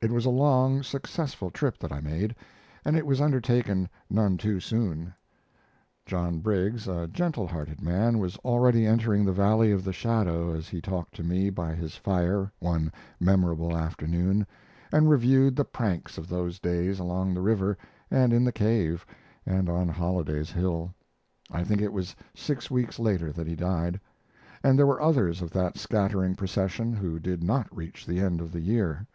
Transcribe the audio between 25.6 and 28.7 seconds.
scattering procession who did not reach the end of the